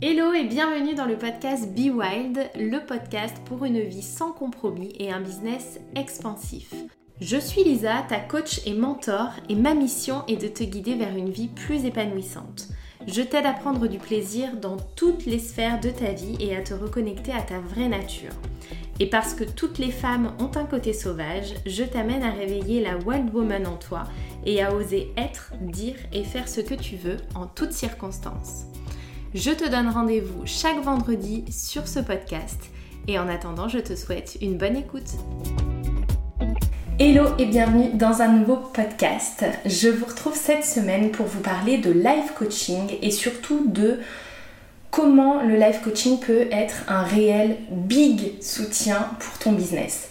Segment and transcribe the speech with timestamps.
[0.00, 4.92] Hello et bienvenue dans le podcast Be Wild, le podcast pour une vie sans compromis
[5.00, 6.72] et un business expansif.
[7.20, 11.16] Je suis Lisa, ta coach et mentor, et ma mission est de te guider vers
[11.16, 12.68] une vie plus épanouissante.
[13.08, 16.62] Je t'aide à prendre du plaisir dans toutes les sphères de ta vie et à
[16.62, 18.34] te reconnecter à ta vraie nature.
[19.00, 22.98] Et parce que toutes les femmes ont un côté sauvage, je t'amène à réveiller la
[22.98, 24.04] wild woman en toi
[24.46, 28.66] et à oser être, dire et faire ce que tu veux en toutes circonstances.
[29.34, 32.58] Je te donne rendez-vous chaque vendredi sur ce podcast
[33.06, 35.10] et en attendant, je te souhaite une bonne écoute.
[36.98, 39.44] Hello et bienvenue dans un nouveau podcast.
[39.66, 43.98] Je vous retrouve cette semaine pour vous parler de life coaching et surtout de
[44.90, 50.08] comment le life coaching peut être un réel big soutien pour ton business.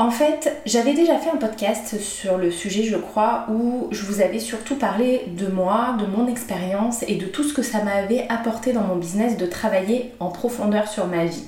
[0.00, 4.20] En fait, j'avais déjà fait un podcast sur le sujet, je crois, où je vous
[4.20, 8.24] avais surtout parlé de moi, de mon expérience et de tout ce que ça m'avait
[8.28, 11.42] apporté dans mon business de travailler en profondeur sur ma vie.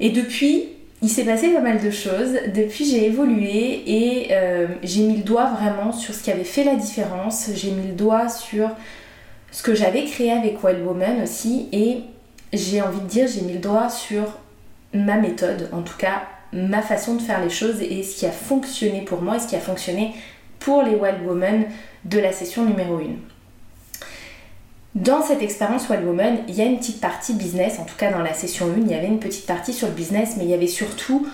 [0.00, 0.64] Et depuis,
[1.00, 2.32] il s'est passé pas mal de choses.
[2.52, 6.64] Depuis, j'ai évolué et euh, j'ai mis le doigt vraiment sur ce qui avait fait
[6.64, 7.50] la différence.
[7.54, 8.68] J'ai mis le doigt sur
[9.52, 11.68] ce que j'avais créé avec Wild Woman aussi.
[11.70, 11.98] Et
[12.52, 14.24] j'ai envie de dire, j'ai mis le doigt sur
[14.92, 16.22] ma méthode, en tout cas
[16.52, 19.46] ma façon de faire les choses et ce qui a fonctionné pour moi et ce
[19.46, 20.14] qui a fonctionné
[20.58, 21.66] pour les Wild Women
[22.04, 23.00] de la session numéro 1.
[24.94, 28.12] Dans cette expérience Wild Woman, il y a une petite partie business, en tout cas
[28.12, 30.50] dans la session 1, il y avait une petite partie sur le business, mais il
[30.50, 31.26] y avait surtout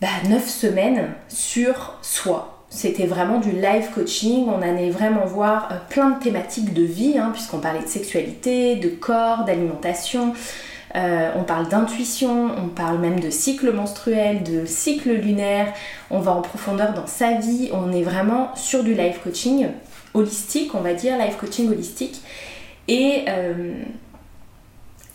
[0.00, 2.64] bah, 9 semaines sur soi.
[2.70, 7.16] C'était vraiment du live coaching, on allait vraiment voir euh, plein de thématiques de vie,
[7.18, 10.32] hein, puisqu'on parlait de sexualité, de corps, d'alimentation,
[10.96, 15.72] euh, on parle d'intuition, on parle même de cycle menstruel, de cycle lunaire,
[16.10, 19.68] on va en profondeur dans sa vie, on est vraiment sur du life coaching
[20.14, 22.22] holistique, on va dire, life coaching holistique.
[22.88, 23.74] Et, euh,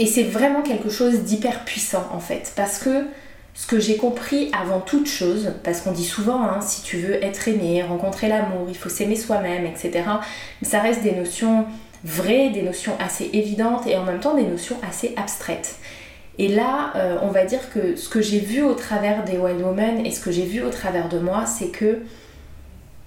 [0.06, 3.06] c'est vraiment quelque chose d'hyper puissant en fait, parce que
[3.54, 7.24] ce que j'ai compris avant toute chose, parce qu'on dit souvent, hein, si tu veux
[7.24, 10.03] être aimé, rencontrer l'amour, il faut s'aimer soi-même, etc.
[10.62, 11.66] Mais ça reste des notions
[12.03, 15.75] vraies, des notions assez évidentes et en même temps des notions assez abstraites.
[16.38, 19.62] Et là, euh, on va dire que ce que j'ai vu au travers des Wild
[19.62, 22.00] Women et ce que j'ai vu au travers de moi, c'est que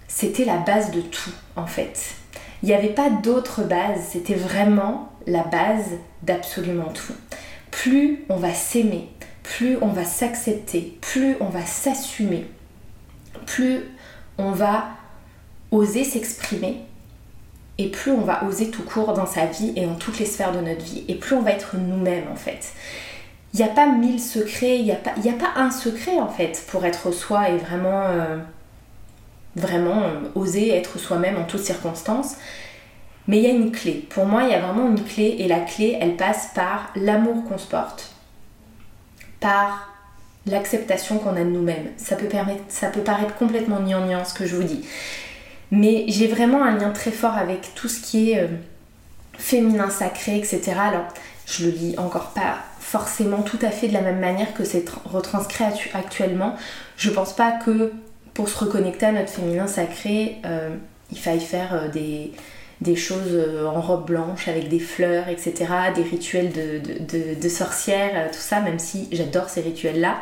[0.08, 2.14] c'était la base de tout en fait.
[2.62, 5.90] Il n'y avait pas d'autre base, c'était vraiment la base
[6.22, 7.14] d'absolument tout.
[7.70, 9.08] Plus on va s'aimer,
[9.42, 12.46] plus on va s'accepter, plus on va s'assumer,
[13.46, 13.80] plus
[14.38, 14.86] on va
[15.70, 16.82] oser s'exprimer,
[17.78, 20.52] et plus on va oser tout court dans sa vie et dans toutes les sphères
[20.52, 22.72] de notre vie, et plus on va être nous-mêmes en fait.
[23.52, 26.84] Il n'y a pas mille secrets, il n'y a, pas, un secret en fait pour
[26.84, 28.38] être soi et vraiment, euh,
[29.54, 32.36] vraiment euh, oser être soi-même en toutes circonstances.
[33.28, 34.06] Mais il y a une clé.
[34.10, 37.44] Pour moi, il y a vraiment une clé et la clé, elle passe par l'amour
[37.44, 38.10] qu'on se porte,
[39.40, 39.94] par
[40.46, 41.90] l'acceptation qu'on a de nous-mêmes.
[41.96, 44.84] Ça peut, permettre, ça peut paraître complètement gnangnan ce que je vous dis.
[45.70, 48.48] Mais j'ai vraiment un lien très fort avec tout ce qui est euh,
[49.38, 50.72] féminin sacré, etc.
[50.78, 51.06] Alors,
[51.46, 54.84] je le lis encore pas forcément tout à fait de la même manière que c'est
[55.04, 55.64] retranscrit
[55.94, 56.54] actuellement.
[56.96, 57.92] Je pense pas que
[58.34, 60.70] pour se reconnecter à notre féminin sacré, euh,
[61.10, 63.36] il faille faire euh, des, choses
[63.66, 65.54] en robe blanche avec des fleurs, etc.,
[65.96, 70.18] des rituels de, de, sorcières, tout ça, même si j'adore ces rituels-là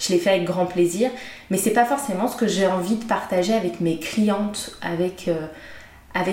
[0.00, 1.10] je les fais avec grand plaisir,
[1.50, 5.46] mais c'est pas forcément ce que j'ai envie de partager avec mes clientes, avec, euh,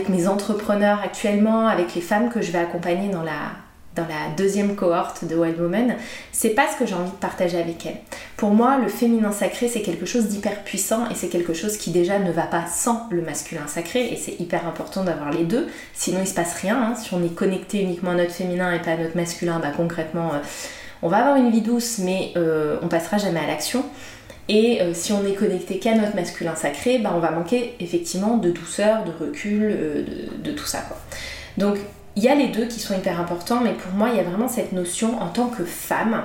[0.10, 3.52] mes entrepreneurs actuellement, avec les femmes que je vais accompagner dans la,
[3.98, 5.96] dans la deuxième cohorte de Wild Woman,
[6.32, 7.98] c'est pas ce que j'ai envie de partager avec elles.
[8.38, 11.92] Pour moi, le féminin sacré, c'est quelque chose d'hyper puissant et c'est quelque chose qui
[11.92, 15.68] déjà ne va pas sans le masculin sacré et c'est hyper important d'avoir les deux,
[15.94, 16.82] sinon il se passe rien.
[16.82, 16.96] Hein.
[16.96, 20.34] Si on est connecté uniquement à notre féminin et pas à notre masculin, bah concrètement,
[20.34, 20.40] euh,
[21.02, 23.84] on va avoir une vie douce, mais euh, on passera jamais à l'action.
[24.50, 28.38] Et euh, si on est connecté qu'à notre masculin sacré, bah, on va manquer effectivement
[28.38, 30.04] de douceur, de recul, euh,
[30.38, 30.84] de, tout ça.
[31.58, 31.78] Donc
[32.16, 34.24] il y a les deux qui sont hyper importants, mais pour moi il y a
[34.24, 36.24] vraiment cette notion en tant que femme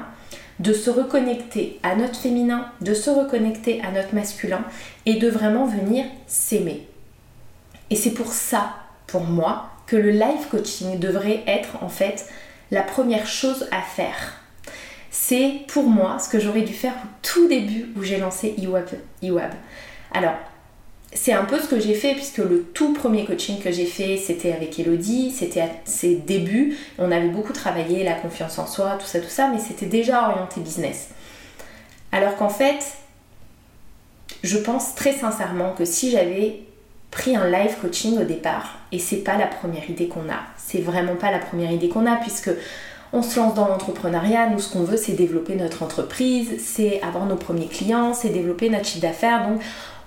[0.61, 4.65] de se reconnecter à notre féminin, de se reconnecter à notre masculin
[5.07, 6.87] et de vraiment venir s'aimer.
[7.91, 8.75] Et c'est pour ça,
[9.09, 12.27] pour moi, que le life coaching devrait être en fait
[12.71, 14.42] la première chose à faire
[15.13, 19.53] c'est pour moi ce que j'aurais dû faire au tout début où j'ai lancé iWab.
[20.11, 20.35] Alors,
[21.13, 24.17] c'est un peu ce que j'ai fait puisque le tout premier coaching que j'ai fait
[24.17, 28.97] c'était avec Elodie, c'était à ses débuts, on avait beaucoup travaillé la confiance en soi,
[28.99, 31.11] tout ça, tout ça, mais c'était déjà orienté business.
[32.11, 32.83] Alors qu'en fait,
[34.43, 36.61] je pense très sincèrement que si j'avais
[37.11, 40.41] pris un live coaching au départ et c'est pas la première idée qu'on a.
[40.57, 42.51] C'est vraiment pas la première idée qu'on a puisque
[43.13, 47.27] on se lance dans l'entrepreneuriat, nous ce qu'on veut c'est développer notre entreprise, c'est avoir
[47.27, 49.49] nos premiers clients, c'est développer notre chiffre d'affaires.
[49.49, 49.61] Donc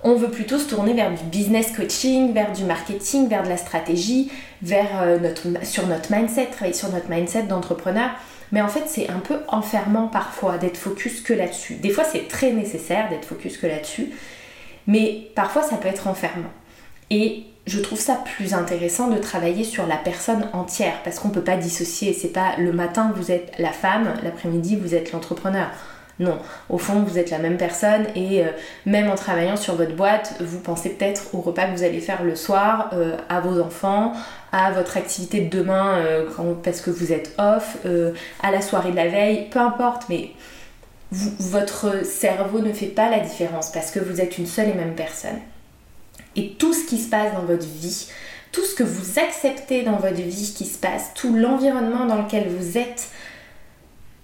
[0.04, 3.57] on veut plutôt se tourner vers du business coaching, vers du marketing, vers de la
[3.57, 4.31] stratégie,
[4.62, 8.12] vers euh, notre, sur notre mindset, travailler sur notre mindset d'entrepreneur.
[8.52, 11.75] Mais en fait, c'est un peu enfermant parfois d'être focus que là-dessus.
[11.75, 14.12] Des fois, c'est très nécessaire d'être focus que là-dessus,
[14.86, 16.51] mais parfois, ça peut être enfermant.
[17.10, 21.34] Et je trouve ça plus intéressant de travailler sur la personne entière parce qu'on ne
[21.34, 22.14] peut pas dissocier.
[22.14, 25.70] C'est pas le matin vous êtes la femme, l'après-midi vous êtes l'entrepreneur.
[26.18, 26.38] Non,
[26.70, 28.50] au fond vous êtes la même personne et euh,
[28.86, 32.24] même en travaillant sur votre boîte, vous pensez peut-être au repas que vous allez faire
[32.24, 34.14] le soir, euh, à vos enfants,
[34.54, 36.30] à votre activité de demain euh,
[36.64, 37.78] parce que vous êtes off,
[38.42, 40.30] à la soirée de la veille, peu importe, mais
[41.12, 44.96] votre cerveau ne fait pas la différence parce que vous êtes une seule et même
[44.96, 45.40] personne
[46.36, 48.08] et tout ce qui se passe dans votre vie,
[48.52, 52.48] tout ce que vous acceptez dans votre vie qui se passe, tout l'environnement dans lequel
[52.48, 53.10] vous êtes,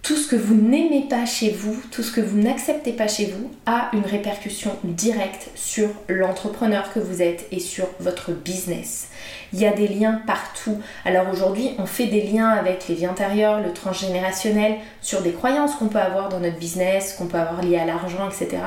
[0.01, 3.25] tout ce que vous n'aimez pas chez vous, tout ce que vous n'acceptez pas chez
[3.25, 9.09] vous, a une répercussion directe sur l'entrepreneur que vous êtes et sur votre business.
[9.53, 10.79] Il y a des liens partout.
[11.05, 15.75] Alors aujourd'hui, on fait des liens avec les vies intérieures, le transgénérationnel, sur des croyances
[15.75, 18.63] qu'on peut avoir dans notre business, qu'on peut avoir liées à l'argent, etc.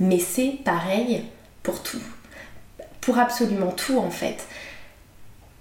[0.00, 1.22] Mais c'est pareil
[1.62, 2.00] pour tout
[3.04, 4.46] pour absolument tout en fait.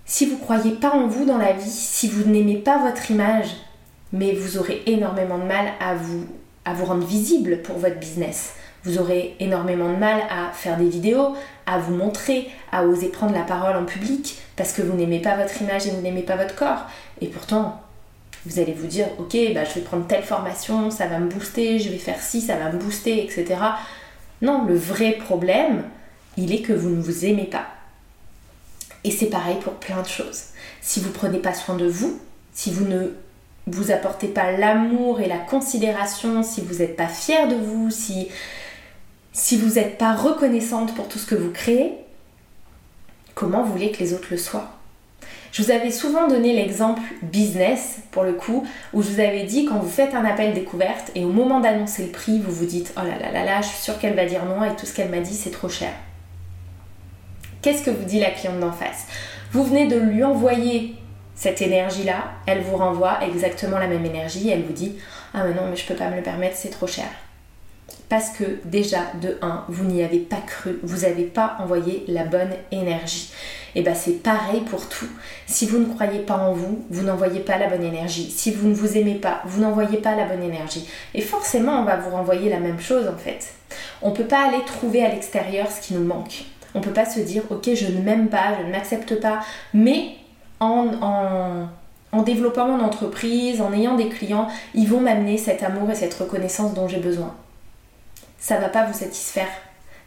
[0.06, 3.48] Si vous croyez pas en vous dans la vie, si vous n'aimez pas votre image,
[4.12, 6.26] mais vous aurez énormément de mal à vous,
[6.66, 8.54] à vous rendre visible pour votre business.
[8.84, 11.36] Vous aurez énormément de mal à faire des vidéos,
[11.66, 15.38] à vous montrer, à oser prendre la parole en public parce que vous n'aimez pas
[15.38, 16.86] votre image et vous n'aimez pas votre corps.
[17.22, 17.82] Et pourtant,
[18.46, 21.80] vous allez vous dire, ok, bah, je vais prendre telle formation, ça va me booster,
[21.80, 23.56] je vais faire ci, ça va me booster, etc.
[24.42, 25.84] Non, le vrai problème,
[26.38, 27.68] il est que vous ne vous aimez pas.
[29.04, 30.44] Et c'est pareil pour plein de choses.
[30.82, 32.20] Si vous prenez pas soin de vous,
[32.54, 33.14] si vous ne
[33.68, 38.30] vous apportez pas l'amour et la considération, si vous n'êtes pas fier de vous, si,
[39.58, 41.94] vous n'êtes pas reconnaissante pour tout ce que vous créez,
[43.36, 44.70] comment vous voulez que les autres le soient?
[45.52, 49.66] Je vous avais souvent donné l'exemple business, pour le coup, où je vous avais dit
[49.66, 52.92] quand vous faites un appel découverte et au moment d'annoncer le prix, vous vous dites
[52.98, 54.94] Oh là là là là, je suis sûre qu'elle va dire non et tout ce
[54.96, 55.94] qu'elle m'a dit c'est trop cher.
[57.64, 59.08] Qu'est-ce que vous dit la cliente d'en face?
[59.54, 60.96] Vous venez de lui envoyer
[61.34, 64.98] cette énergie-là, elle vous renvoie exactement la même énergie, elle vous dit
[65.34, 67.06] Ah mais non, mais je peux pas me le permettre, c'est trop cher.
[68.10, 72.26] Parce que déjà, de 1, vous n'y avez pas cru, vous n'avez pas envoyé la
[72.26, 73.32] bonne énergie.
[73.76, 75.08] Et bien c'est pareil pour tout.
[75.48, 78.30] Si vous ne croyez pas en vous, vous n'envoyez pas la bonne énergie.
[78.30, 80.86] Si vous ne vous aimez pas, vous n'envoyez pas la bonne énergie.
[81.14, 83.54] Et forcément, on va vous renvoyer la même chose en fait.
[84.02, 86.44] On ne peut pas aller trouver à l'extérieur ce qui nous manque.
[86.76, 89.42] On peut pas se dire, ok, je ne m'aime pas, je ne m'accepte pas,
[89.74, 90.16] mais
[90.60, 91.68] en,
[92.26, 96.74] développant mon entreprise, en ayant des clients, ils vont m'amener cet amour et cette reconnaissance
[96.74, 97.36] dont j'ai besoin.
[98.40, 99.50] Ça va pas vous satisfaire.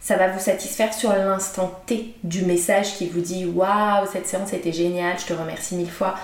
[0.00, 4.52] Ça va vous satisfaire sur l'instant T du message qui vous dit Waouh, cette séance
[4.52, 6.14] était géniale, je te remercie mille fois.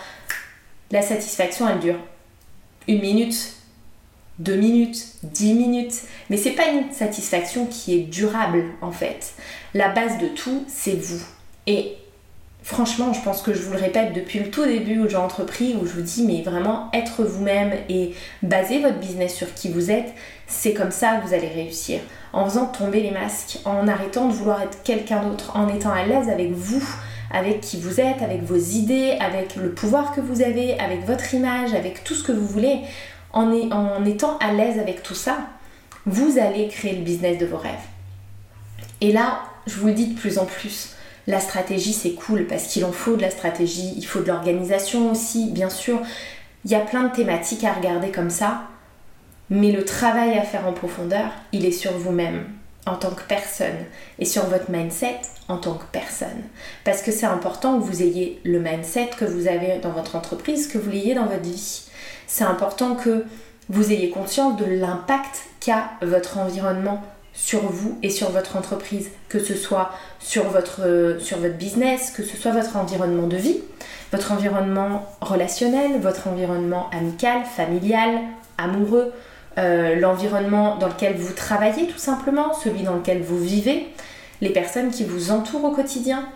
[0.91, 1.99] La satisfaction, elle dure
[2.89, 3.55] une minute,
[4.39, 5.95] deux minutes, dix minutes,
[6.31, 9.35] mais c'est pas une satisfaction qui est durable en fait.
[9.75, 11.23] La base de tout, c'est vous.
[11.67, 11.97] Et
[12.63, 15.77] franchement, je pense que je vous le répète depuis le tout début où j'ai entrepris,
[15.81, 19.91] où je vous dis, mais vraiment être vous-même et baser votre business sur qui vous
[19.91, 20.13] êtes,
[20.47, 22.01] c'est comme ça que vous allez réussir.
[22.33, 26.05] En faisant tomber les masques, en arrêtant de vouloir être quelqu'un d'autre, en étant à
[26.05, 26.83] l'aise avec vous,
[27.33, 31.35] avec qui vous êtes, avec vos idées, avec le pouvoir que vous avez, avec votre
[31.35, 32.81] image, avec tout ce que vous voulez
[33.33, 35.39] en, étant à l'aise avec tout ça,
[36.07, 37.73] vous allez créer le business de vos rêves.
[39.01, 40.95] Et là, je vous le dis de plus en plus,
[41.27, 45.11] la stratégie c'est cool parce qu'il en faut de la stratégie, il faut de l'organisation
[45.11, 46.01] aussi, bien sûr.
[46.65, 48.63] Il y a plein de thématiques à regarder comme ça,
[49.51, 52.45] mais le travail à faire en profondeur, il est sur vous-même
[52.87, 53.87] en tant que personne
[54.19, 56.43] et sur votre mindset en tant que personne.
[56.85, 60.67] Parce que c'est important que vous ayez le mindset que vous avez dans votre entreprise,
[60.67, 61.92] que vous l'ayez dans votre vie
[62.27, 63.25] c'est important que
[63.69, 67.03] vous ayez conscience de l'impact qu'a votre environnement
[67.35, 72.23] sur vous et sur votre entreprise, que ce soit sur votre, sur votre business, que
[72.23, 73.61] ce soit votre environnement de vie,
[74.11, 78.21] votre environnement relationnel, votre environnement amical, familial,
[78.59, 79.13] amoureux,
[79.59, 83.89] euh, l'environnement dans lequel vous travaillez tout simplement, celui dans lequel vous vivez,
[84.41, 86.27] les personnes qui vous entourent au quotidien,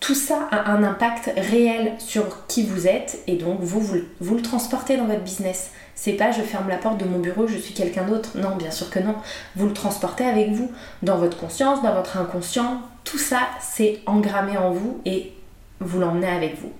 [0.00, 4.96] tout ça a un impact réel sur qui vous êtes et donc vous, le transportez
[4.96, 5.70] dans votre business.
[5.94, 8.30] C'est pas je ferme la porte de mon bureau, je suis quelqu'un d'autre.
[8.36, 9.14] Non, bien sûr que non.
[9.56, 12.80] Vous le transportez avec vous, dans votre conscience, dans votre inconscient.
[13.04, 15.34] tout ça, c'est engrammé en vous et
[15.80, 16.72] vous l'emmenez avec vous.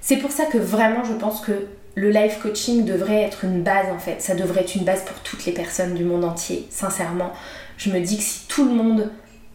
[0.00, 1.52] C'est pour ça que vraiment, je pense que
[1.94, 4.22] le life coaching devrait être une base en fait.
[4.22, 7.32] Ça devrait être une base pour toutes les personnes du monde entier, sincèrement.
[7.76, 9.10] Je me dis que si tout le monde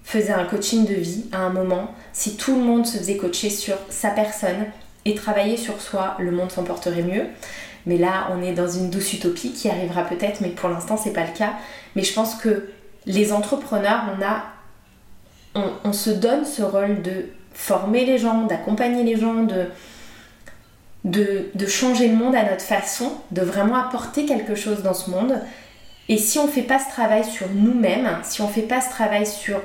[0.07, 3.49] faisait un coaching de vie à un moment, si tout le monde se faisait coacher
[3.49, 4.65] sur sa personne
[5.03, 7.25] et travailler sur soi, le monde s'en porterait mieux.
[7.85, 11.11] Mais là, on est dans une douce utopie qui arrivera peut-être, mais pour l'instant, c'est
[11.11, 11.55] pas le cas.
[11.97, 12.69] Mais je pense que
[13.05, 19.19] les entrepreneurs, on a, on, se donne ce rôle de former les gens, d'accompagner les
[19.19, 19.67] gens, de,
[21.03, 25.37] de, changer le monde à notre façon, de vraiment apporter quelque chose dans ce monde.
[26.07, 28.79] Et si on ne fait pas ce travail sur nous-mêmes, si on ne fait pas
[28.79, 29.59] ce travail sur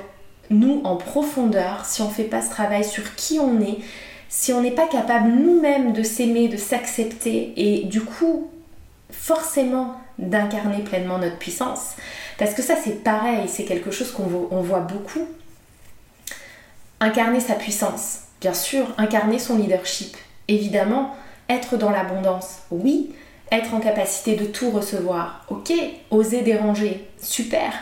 [0.49, 3.77] nous en profondeur, si on ne fait pas ce travail sur qui on est,
[4.29, 8.49] si on n'est pas capable nous-mêmes de s'aimer, de s'accepter et du coup
[9.11, 11.95] forcément d'incarner pleinement notre puissance,
[12.37, 15.27] parce que ça c'est pareil, c'est quelque chose qu'on voit beaucoup.
[16.99, 20.15] Incarner sa puissance, bien sûr, incarner son leadership,
[20.47, 21.15] évidemment,
[21.49, 23.13] être dans l'abondance, oui.
[23.51, 25.71] Être en capacité de tout recevoir, ok.
[26.09, 27.73] Oser déranger, super.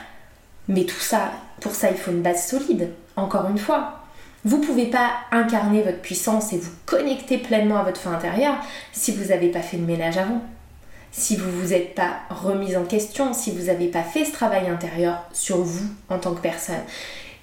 [0.67, 3.99] Mais tout ça, pour ça, il faut une base solide, encore une fois.
[4.43, 8.55] Vous ne pouvez pas incarner votre puissance et vous connecter pleinement à votre fin intérieure
[8.91, 10.41] si vous n'avez pas fait le ménage avant.
[11.11, 14.31] Si vous ne vous êtes pas remise en question, si vous n'avez pas fait ce
[14.31, 16.75] travail intérieur sur vous en tant que personne.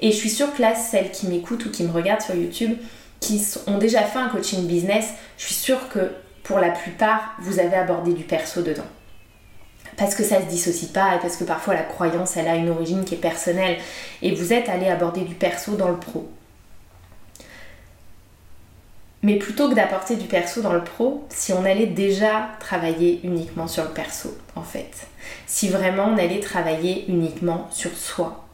[0.00, 2.76] Et je suis sûre que là, celles qui m'écoutent ou qui me regardent sur YouTube,
[3.20, 5.06] qui ont déjà fait un coaching business,
[5.37, 6.12] je suis sûre que
[6.44, 8.87] pour la plupart, vous avez abordé du perso dedans.
[9.98, 12.70] Parce que ça se dissocie pas et parce que parfois la croyance, elle a une
[12.70, 13.78] origine qui est personnelle
[14.22, 16.28] et vous êtes allé aborder du perso dans le pro.
[19.22, 23.66] Mais plutôt que d'apporter du perso dans le pro, si on allait déjà travailler uniquement
[23.66, 25.08] sur le perso, en fait.
[25.48, 28.44] Si vraiment on allait travailler uniquement sur soi,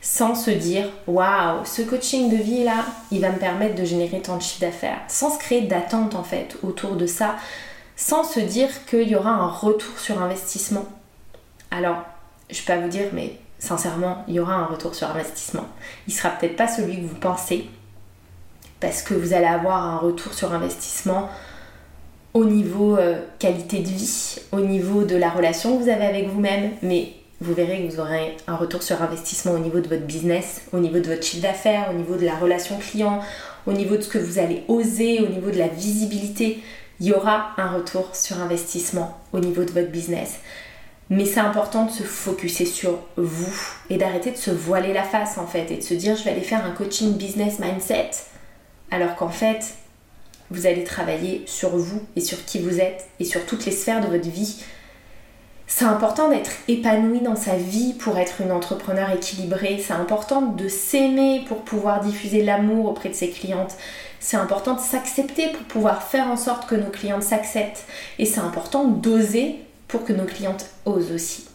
[0.00, 4.22] sans se dire waouh, ce coaching de vie là, il va me permettre de générer
[4.22, 7.36] tant de chiffre d'affaires, sans se créer d'attente en fait autour de ça,
[8.00, 10.86] sans se dire qu'il y aura un retour sur investissement.
[11.70, 11.98] Alors,
[12.48, 15.66] je peux pas vous dire, mais sincèrement, il y aura un retour sur investissement.
[16.08, 17.66] Il sera peut-être pas celui que vous pensez,
[18.80, 21.28] parce que vous allez avoir un retour sur investissement
[22.32, 26.28] au niveau euh, qualité de vie, au niveau de la relation que vous avez avec
[26.28, 30.06] vous-même, mais vous verrez que vous aurez un retour sur investissement au niveau de votre
[30.06, 33.20] business, au niveau de votre chiffre d'affaires, au niveau de la relation client,
[33.66, 36.62] au niveau de ce que vous allez oser, au niveau de la visibilité.
[37.00, 40.34] Il y aura un retour sur investissement au niveau de votre business.
[41.08, 43.56] Mais c'est important de se focuser sur vous
[43.88, 46.30] et d'arrêter de se voiler la face en fait et de se dire je vais
[46.30, 48.10] aller faire un coaching business mindset
[48.92, 49.74] alors qu'en fait
[50.52, 54.00] vous allez travailler sur vous et sur qui vous êtes et sur toutes les sphères
[54.00, 54.62] de votre vie
[55.72, 59.80] c'est important d'être épanoui dans sa vie pour être une entrepreneur équilibrée.
[59.82, 63.76] C'est important de s'aimer pour pouvoir diffuser l'amour auprès de ses clientes.
[64.20, 67.84] C'est important de s'accepter pour pouvoir faire en sorte que nos clientes s'acceptent.
[68.18, 69.56] Et c'est important d'oser
[69.88, 71.48] pour que nos clientes osent aussi.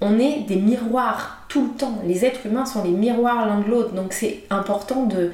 [0.00, 2.00] On est des miroirs tout le temps.
[2.06, 3.92] Les êtres humains sont les miroirs l'un de l'autre.
[3.92, 5.30] Donc c'est important de...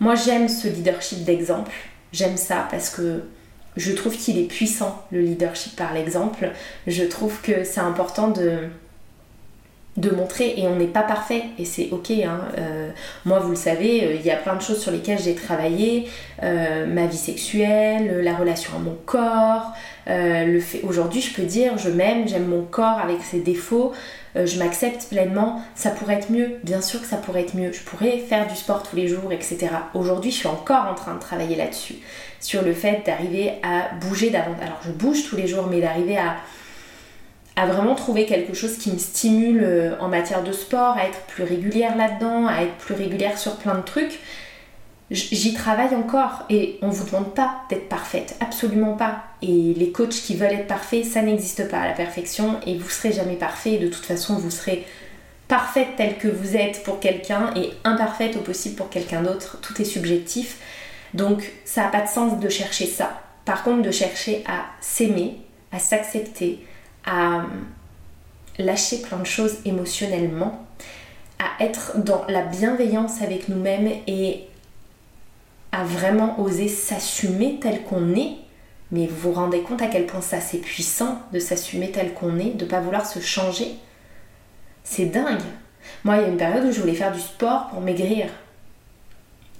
[0.00, 1.72] Moi j'aime ce leadership d'exemple.
[2.12, 3.22] J'aime ça parce que
[3.76, 6.50] je trouve qu'il est puissant, le leadership par l'exemple.
[6.86, 8.68] Je trouve que c'est important de,
[9.96, 11.44] de montrer et on n'est pas parfait.
[11.58, 12.40] Et c'est ok hein.
[12.58, 12.90] euh,
[13.24, 16.08] moi vous le savez euh, il y a plein de choses sur lesquelles j'ai travaillé.
[16.42, 19.72] Euh, ma vie sexuelle la relation à mon corps
[20.06, 23.92] le fait aujourd'hui je peux dire je m'aime j'aime mon corps avec ses défauts
[24.34, 25.62] je m'accepte pleinement.
[25.76, 27.70] Ça pourrait être mieux bien sûr que ça pourrait être mieux.
[27.72, 31.14] Je pourrais faire du sport tous les jours etc aujourd'hui je suis encore en train
[31.14, 31.96] de travailler là-dessus
[32.44, 34.66] sur le fait d'arriver à bouger davantage.
[34.66, 36.36] Alors je bouge tous les jours, mais d'arriver à,
[37.56, 41.20] à vraiment trouver quelque chose qui me stimule euh, en matière de sport, à être
[41.28, 44.18] plus régulière là-dedans, à être plus régulière sur plein de trucs.
[45.10, 49.22] J'y travaille encore et on vous demande pas d'être parfaite, absolument pas.
[49.42, 52.88] Et les coachs qui veulent être parfaits, ça n'existe pas à la perfection et vous
[52.88, 53.76] serez jamais parfait.
[53.76, 54.84] De toute façon, vous serez
[55.46, 59.58] parfaite telle que vous êtes pour quelqu'un et imparfaite au possible pour quelqu'un d'autre.
[59.60, 60.56] Tout est subjectif.
[61.12, 63.20] Donc ça n'a pas de sens de chercher ça.
[63.44, 65.36] Par contre, de chercher à s'aimer,
[65.70, 66.64] à s'accepter,
[67.06, 67.42] à euh,
[68.58, 70.64] lâcher plein de choses émotionnellement,
[71.38, 74.44] à être dans la bienveillance avec nous-mêmes et
[75.72, 78.36] à vraiment oser s'assumer tel qu'on est.
[78.92, 82.38] Mais vous vous rendez compte à quel point ça c'est puissant de s'assumer tel qu'on
[82.38, 83.74] est, de ne pas vouloir se changer.
[84.84, 85.40] C'est dingue.
[86.04, 88.26] Moi, il y a une période où je voulais faire du sport pour maigrir.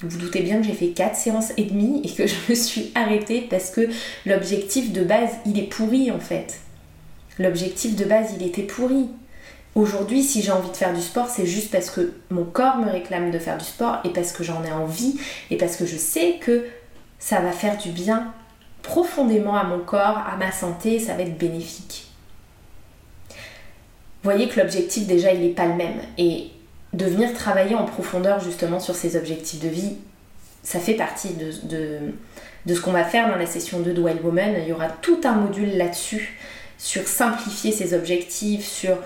[0.01, 2.93] Vous doutez bien que j'ai fait 4 séances et demie et que je me suis
[2.95, 3.89] arrêtée parce que
[4.27, 6.61] l'objectif de base, il est pourri en fait.
[7.39, 9.09] L'objectif de base, il était pourri.
[9.75, 12.89] Aujourd'hui, si j'ai envie de faire du sport, c'est juste parce que mon corps me
[12.89, 15.19] réclame de faire du sport et parce que j'en ai envie
[15.51, 16.65] et parce que je sais que
[17.19, 18.33] ça va faire du bien
[18.83, 22.07] profondément à mon corps, à ma santé, ça va être bénéfique.
[23.31, 26.51] Vous voyez que l'objectif déjà il n'est pas le même et
[26.93, 29.97] de venir travailler en profondeur justement sur ces objectifs de vie,
[30.63, 31.51] ça fait partie de,
[32.67, 34.55] de, ce qu'on va faire dans la session 2 de Wild Woman.
[34.63, 36.39] Il y aura tout un module là-dessus
[36.85, 38.99] sur simplifier ses objectifs, sur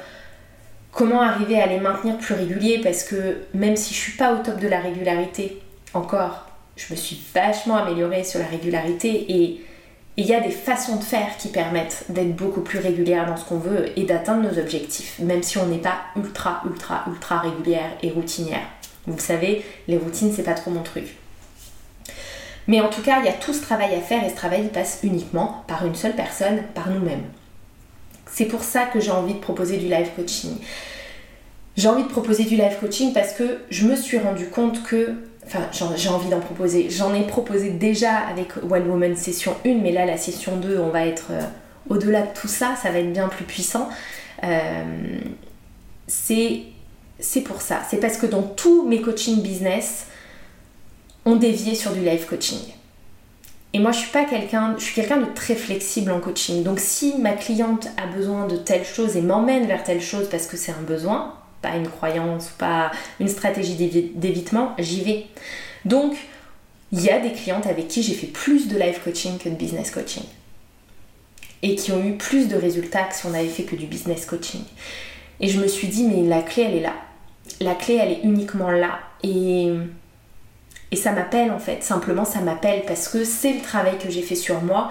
[0.90, 4.38] comment arriver à les maintenir plus réguliers parce que même si je suis pas au
[4.38, 5.62] top de la régularité
[5.94, 9.64] encore, je me suis vachement améliorée sur la régularité et
[10.16, 13.44] il y a des façons de faire qui permettent d'être beaucoup plus régulière dans ce
[13.44, 17.90] qu'on veut et d'atteindre nos objectifs, même si on n'est pas ultra, ultra, ultra régulière
[18.02, 18.66] et routinière.
[19.06, 21.16] Vous savez, les routines, c'est pas trop mon truc.
[22.66, 24.66] Mais en tout cas, il y a tout ce travail à faire et ce travail
[24.66, 27.22] passe uniquement par une seule personne, par nous-mêmes.
[28.32, 30.56] C'est pour ça que j'ai envie de proposer du live coaching.
[31.76, 35.14] J'ai envie de proposer du live coaching parce que je me suis rendu compte que
[35.48, 36.90] Enfin, j'ai envie d'en proposer.
[36.90, 40.90] J'en ai proposé déjà avec One Woman session 1, mais là, la session 2, on
[40.90, 41.40] va être euh,
[41.88, 43.88] au-delà de tout ça, ça va être bien plus puissant.
[44.44, 45.18] Euh,
[46.06, 46.64] c'est
[47.46, 47.80] pour ça.
[47.88, 50.08] C'est parce que dans tous mes coaching business,
[51.24, 52.58] on dévié sur du live coaching.
[53.74, 56.62] Et moi, je suis pas quelqu'un, je suis quelqu'un de très flexible en coaching.
[56.62, 60.46] Donc, si ma cliente a besoin de telle chose et m'emmène vers telle chose parce
[60.46, 63.74] que c'est un besoin, pas une croyance, pas une stratégie
[64.14, 65.26] d'évitement, j'y vais.
[65.84, 66.16] Donc,
[66.92, 69.54] il y a des clientes avec qui j'ai fait plus de live coaching que de
[69.54, 70.24] business coaching.
[71.60, 74.24] Et qui ont eu plus de résultats que si on avait fait que du business
[74.24, 74.62] coaching.
[75.40, 76.94] Et je me suis dit, mais la clé, elle est là.
[77.60, 79.00] La clé, elle est uniquement là.
[79.22, 79.70] Et,
[80.90, 81.82] et ça m'appelle en fait.
[81.82, 84.90] Simplement, ça m'appelle parce que c'est le travail que j'ai fait sur moi.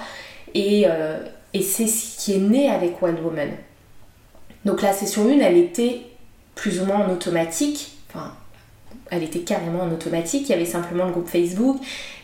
[0.53, 1.19] Et, euh,
[1.53, 3.49] et c'est ce qui est né avec Wild Woman.
[4.65, 6.01] Donc la session 1, elle était
[6.55, 7.97] plus ou moins en automatique.
[8.09, 8.33] Enfin,
[9.09, 10.49] elle était carrément en automatique.
[10.49, 11.79] Il y avait simplement le groupe Facebook.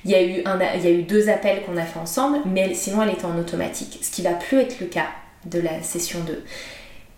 [0.05, 2.39] Il y a eu, un, il y a eu deux appels qu'on a fait ensemble,
[2.45, 3.99] mais sinon elle était en automatique.
[4.01, 5.07] Ce qui va plus être le cas
[5.45, 6.43] de la session 2.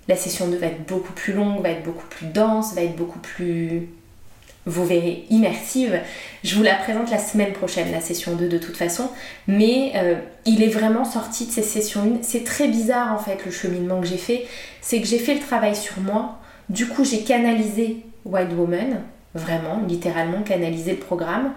[0.08, 2.96] La session 2 va être beaucoup plus longue, va être beaucoup plus dense, va être
[2.96, 3.90] beaucoup plus,
[4.66, 6.00] vous verrez, immersive.
[6.44, 9.10] Je vous la présente la semaine prochaine, la session 2 de toute façon.
[9.48, 12.24] Mais euh, il est vraiment sorti de ces sessions 1.
[12.24, 14.48] C'est très bizarre en fait le cheminement que j'ai fait.
[14.82, 19.82] C'est que j'ai fait le travail sur moi du coup, j'ai canalisé Wild Woman, vraiment,
[19.88, 21.54] littéralement canalisé le programme.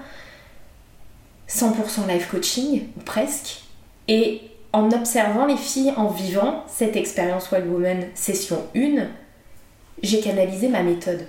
[1.48, 3.62] 100% live coaching, presque.
[4.06, 4.42] Et
[4.72, 9.06] en observant les filles, en vivant cette expérience Wild Woman session 1,
[10.02, 11.26] j'ai canalisé ma méthode.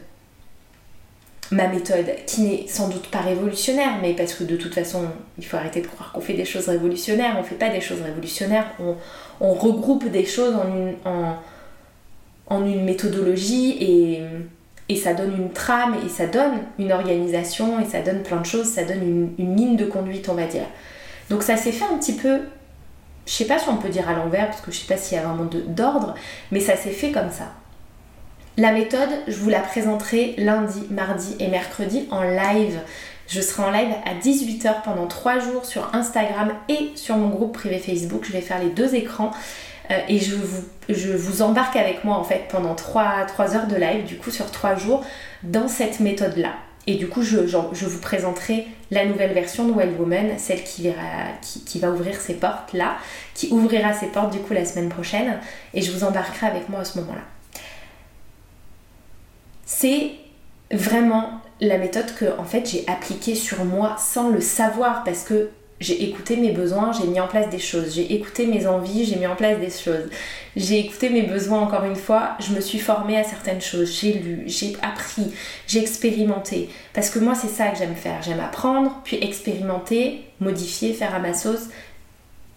[1.51, 5.05] Ma méthode, qui n'est sans doute pas révolutionnaire, mais parce que de toute façon,
[5.39, 7.33] il faut arrêter de croire qu'on fait des choses révolutionnaires.
[7.37, 8.67] On ne fait pas des choses révolutionnaires,
[9.39, 10.53] on, regroupe des choses
[12.45, 13.77] en, une, méthodologie
[14.89, 18.45] et, ça donne une trame et ça donne une organisation et ça donne plein de
[18.45, 20.67] choses, ça donne une, ligne de conduite, on va dire.
[21.31, 22.41] Donc ça s'est fait un petit peu,
[23.25, 25.17] je sais pas si on peut dire à l'envers, parce que je sais pas s'il
[25.17, 26.13] y a vraiment d'ordre,
[26.51, 27.53] mais ça s'est fait comme ça.
[28.59, 32.77] La méthode, je vous la présenterai lundi, mardi et mercredi en live.
[33.29, 37.53] Je serai en live à 18h pendant 3 jours sur Instagram et sur mon groupe
[37.53, 38.25] privé Facebook.
[38.25, 39.31] Je vais faire les deux écrans.
[39.91, 40.35] Euh, et je
[41.15, 44.51] vous, embarque avec moi en fait pendant 3, 3 heures de live, du coup sur
[44.51, 45.05] 3 jours,
[45.43, 46.51] dans cette méthode-là.
[46.85, 50.91] Et du coup, je, vous présenterai la nouvelle version de Wild Woman, celle qui,
[51.65, 52.97] qui, va ouvrir ses portes là,
[53.35, 55.39] qui ouvrira ses portes du coup la semaine prochaine,
[55.73, 57.21] et je vous embarquerai avec moi à ce moment-là.
[59.71, 60.13] C'est
[60.71, 65.51] vraiment la méthode que en fait j'ai appliquée sur moi sans le savoir parce que
[65.79, 69.15] j'ai écouté mes besoins, j'ai mis en place des choses, j'ai écouté mes envies, j'ai
[69.15, 70.09] mis en place des choses.
[70.55, 74.13] J'ai écouté mes besoins encore une fois, je me suis formée à certaines choses, j'ai
[74.13, 75.31] lu, j'ai appris,
[75.67, 76.69] j'ai expérimenté.
[76.91, 78.23] Parce que moi, c'est ça que j'aime faire.
[78.23, 81.69] J'aime apprendre, puis expérimenter, modifier, faire à ma sauce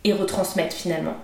[0.02, 1.16] et retransmettre finalement.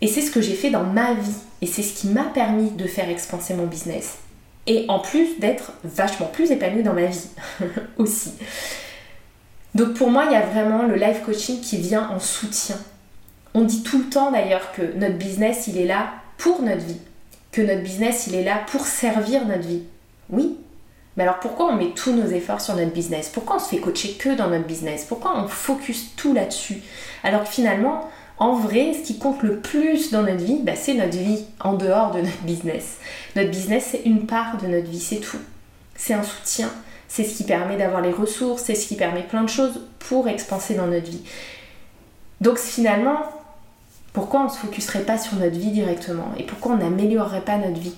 [0.00, 1.36] Et c'est ce que j'ai fait dans ma vie.
[1.60, 4.18] Et c'est ce qui m'a permis de faire expanser mon business.
[4.66, 7.28] Et en plus d'être vachement plus épanouie dans ma vie
[7.98, 8.32] aussi.
[9.74, 12.76] Donc pour moi, il y a vraiment le life coaching qui vient en soutien.
[13.54, 17.00] On dit tout le temps d'ailleurs que notre business, il est là pour notre vie.
[17.52, 19.82] Que notre business, il est là pour servir notre vie.
[20.28, 20.56] Oui.
[21.16, 23.28] Mais alors pourquoi on met tous nos efforts sur notre business?
[23.28, 25.04] Pourquoi on se fait coacher que dans notre business?
[25.04, 26.82] Pourquoi on focus tout là-dessus?
[27.24, 28.08] Alors que finalement,
[28.40, 31.74] en vrai, ce qui compte le plus dans notre vie, bah, c'est notre vie en
[31.74, 32.96] dehors de notre business.
[33.36, 35.38] Notre business, c'est une part de notre vie, c'est tout.
[35.94, 36.70] C'est un soutien,
[37.06, 40.26] c'est ce qui permet d'avoir les ressources, c'est ce qui permet plein de choses pour
[40.26, 41.22] expanser dans notre vie.
[42.40, 43.20] Donc finalement,
[44.14, 46.32] pourquoi on ne se focuserait pas sur notre vie directement?
[46.38, 47.96] Et pourquoi on n'améliorerait pas notre vie?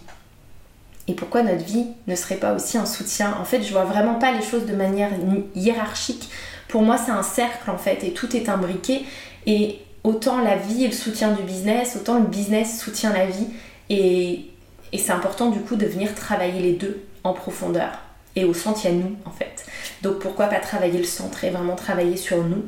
[1.07, 3.37] Et pourquoi notre vie ne serait pas aussi un soutien?
[3.41, 5.11] En fait, je vois vraiment pas les choses de manière
[5.55, 6.29] hiérarchique.
[6.67, 9.05] Pour moi, c'est un cercle en fait et tout est imbriqué.
[9.47, 13.47] Et autant la vie est le soutien du business, autant le business soutient la vie.
[13.91, 14.47] Et,
[14.93, 17.99] et c'est important du coup de venir travailler les deux en profondeur.
[18.35, 19.67] Et au centre, il y a nous en fait.
[20.03, 22.65] Donc pourquoi pas travailler le centre et vraiment travailler sur nous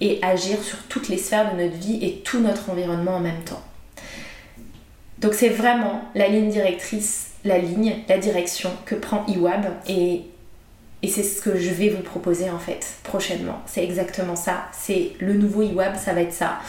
[0.00, 3.42] et agir sur toutes les sphères de notre vie et tout notre environnement en même
[3.44, 3.62] temps.
[5.18, 10.22] Donc c'est vraiment la ligne directrice, la ligne, la direction que prend IWAB et,
[11.04, 13.60] et c'est ce que je vais vous proposer en fait prochainement.
[13.66, 14.68] C'est exactement ça.
[14.72, 16.60] C'est le nouveau IWAB, ça va être ça.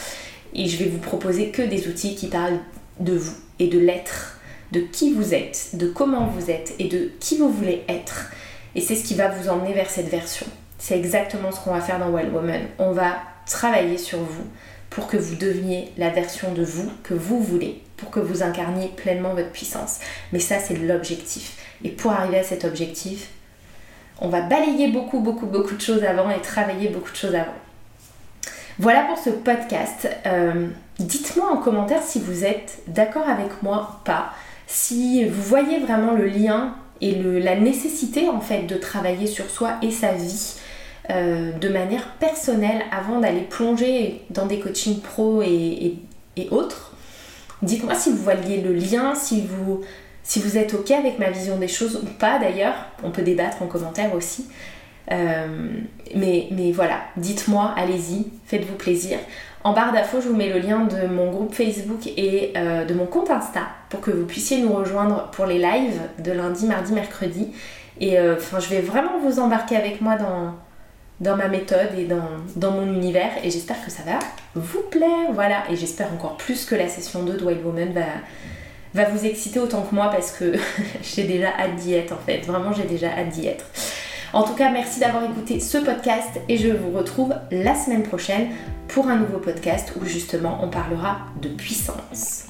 [0.54, 2.60] Et je vais vous proposer que des outils qui parlent
[3.00, 4.38] de vous et de l'être,
[4.74, 8.30] de qui vous êtes, de comment vous êtes et de qui vous voulez être.
[8.76, 10.48] Et c'est ce qui va vous emmener vers cette version.
[10.80, 12.63] C'est exactement ce qu'on va faire dans Wild Woman.
[12.78, 14.48] On va travailler sur vous
[14.89, 18.89] pour que vous deveniez la version de vous que vous voulez, pour que vous incarniez
[18.89, 20.00] pleinement votre puissance.
[20.34, 21.56] Mais ça, c'est l'objectif.
[21.86, 23.30] Et pour arriver à cet objectif,
[24.19, 27.54] on va balayer beaucoup, beaucoup, beaucoup de choses avant et travailler beaucoup de choses avant.
[28.80, 30.10] Voilà pour ce podcast.
[30.25, 30.67] Euh,
[30.99, 34.34] dites-moi en commentaire si vous êtes d'accord avec moi ou pas.
[34.67, 39.73] Si vous voyez vraiment le lien et la nécessité en fait de travailler sur soi
[39.82, 40.56] et sa vie
[41.10, 45.99] euh, de manière personnelle avant d'aller plonger dans des coachings pro et,
[46.51, 46.93] autres.
[47.62, 49.82] Dites-moi si vous voyez le lien, si vous,
[50.26, 52.74] si vous êtes ok avec ma vision des choses ou pas d'ailleurs.
[53.04, 54.48] On peut débattre en commentaire aussi.
[55.12, 55.70] Euh,
[56.16, 59.20] mais, mais voilà, dites-moi, allez-y, faites-vous plaisir.
[59.64, 62.94] En barre d'infos, je vous mets le lien de mon groupe Facebook et euh, de
[62.96, 66.94] mon compte Insta pour que vous puissiez nous rejoindre pour les lives de lundi, mardi,
[66.94, 67.52] mercredi.
[68.02, 70.56] Et enfin, je vais vraiment vous embarquer avec moi dans,
[71.20, 74.20] dans ma méthode et dans, mon univers et j'espère que ça va
[74.56, 75.32] vous plaire.
[75.34, 78.02] Voilà, et j'espère encore plus que la session 2 de Wild Woman va,
[78.96, 80.54] va vous exciter autant que moi parce que
[81.04, 82.40] j'ai déjà hâte d'y être en fait.
[82.46, 83.66] Vraiment, j'ai déjà hâte d'y être.
[84.32, 88.48] En tout cas, merci d'avoir écouté ce podcast et je vous retrouve la semaine prochaine
[88.88, 92.46] pour un nouveau podcast où justement on parlera de puissance.